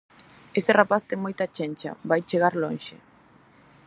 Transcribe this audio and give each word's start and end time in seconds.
Ese 0.59 0.71
rapaz 0.79 1.01
ten 1.09 1.19
moita 1.25 1.51
chencha, 1.55 1.91
vai 2.09 2.21
chegar 2.29 2.53
lonxe. 2.63 2.95